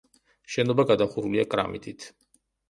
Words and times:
შენობა 0.53 0.85
გადახურულია 0.91 1.45
კრამიტით. 1.53 2.09